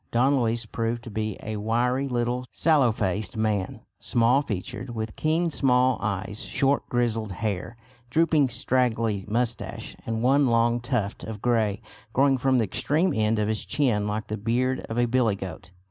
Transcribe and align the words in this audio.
Don 0.09 0.39
Luis 0.39 0.65
proved 0.65 1.03
to 1.03 1.11
be 1.11 1.37
a 1.43 1.57
wiry 1.57 2.07
little 2.07 2.45
sallow 2.51 2.91
faced 2.91 3.37
man, 3.37 3.81
small 3.99 4.41
featured, 4.41 4.95
with 4.95 5.15
keen 5.15 5.51
small 5.51 5.99
eyes, 6.01 6.41
short 6.41 6.89
grizzled 6.89 7.33
hair, 7.33 7.77
drooping 8.09 8.49
straggly 8.49 9.25
moustache, 9.27 9.95
and 10.03 10.23
one 10.23 10.47
long 10.47 10.79
tuft 10.79 11.23
of 11.23 11.39
grey 11.39 11.83
growing 12.13 12.39
from 12.39 12.57
the 12.57 12.63
extreme 12.63 13.13
end 13.13 13.37
of 13.37 13.47
his 13.47 13.63
chin 13.63 14.07
like 14.07 14.25
the 14.25 14.37
beard 14.37 14.79
of 14.89 14.97
a 14.97 15.05
billygoat. 15.05 15.69